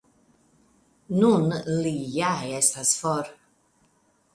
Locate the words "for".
3.05-3.35